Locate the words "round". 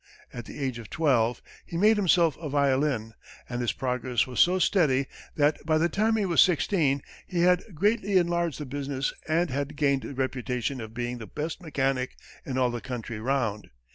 13.19-13.69